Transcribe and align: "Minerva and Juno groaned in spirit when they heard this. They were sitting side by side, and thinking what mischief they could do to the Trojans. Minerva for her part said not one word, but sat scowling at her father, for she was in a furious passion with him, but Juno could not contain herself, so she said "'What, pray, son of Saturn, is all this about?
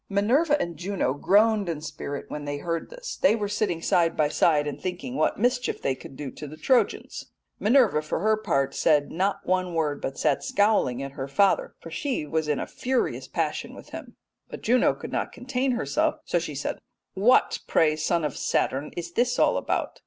"Minerva 0.09 0.59
and 0.59 0.77
Juno 0.77 1.13
groaned 1.13 1.69
in 1.69 1.79
spirit 1.79 2.25
when 2.27 2.45
they 2.45 2.57
heard 2.57 2.89
this. 2.89 3.17
They 3.17 3.35
were 3.35 3.47
sitting 3.47 3.83
side 3.83 4.17
by 4.17 4.29
side, 4.29 4.65
and 4.65 4.81
thinking 4.81 5.15
what 5.15 5.37
mischief 5.37 5.79
they 5.79 5.93
could 5.93 6.15
do 6.15 6.31
to 6.31 6.47
the 6.47 6.57
Trojans. 6.57 7.27
Minerva 7.59 8.01
for 8.01 8.17
her 8.21 8.35
part 8.35 8.73
said 8.73 9.11
not 9.11 9.45
one 9.45 9.75
word, 9.75 10.01
but 10.01 10.17
sat 10.17 10.43
scowling 10.43 11.03
at 11.03 11.11
her 11.11 11.27
father, 11.27 11.75
for 11.79 11.91
she 11.91 12.25
was 12.25 12.47
in 12.47 12.59
a 12.59 12.65
furious 12.65 13.27
passion 13.27 13.75
with 13.75 13.89
him, 13.89 14.15
but 14.49 14.63
Juno 14.63 14.95
could 14.95 15.11
not 15.11 15.31
contain 15.31 15.73
herself, 15.73 16.15
so 16.25 16.39
she 16.39 16.55
said 16.55 16.79
"'What, 17.13 17.59
pray, 17.67 17.95
son 17.95 18.25
of 18.25 18.35
Saturn, 18.35 18.89
is 18.97 19.11
all 19.37 19.53
this 19.53 19.59
about? 19.63 19.99